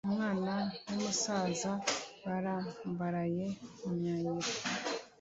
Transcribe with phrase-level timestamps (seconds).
[0.07, 0.53] Umwana
[0.85, 1.71] n’umusaza
[2.25, 3.45] barambaraye
[3.85, 4.59] mu mayira;